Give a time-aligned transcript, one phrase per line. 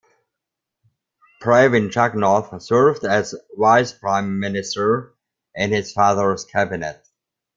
[1.43, 5.13] Pravind Jugnauth served as Vice Prime Minister
[5.53, 7.05] in his father's cabinet.